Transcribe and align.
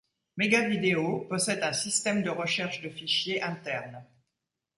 MegaVideo 0.37 1.27
possède 1.29 1.61
un 1.61 1.73
système 1.73 2.23
de 2.23 2.31
recherche 2.31 2.81
de 2.81 2.89
fichier 2.89 3.43
interne. 3.43 4.03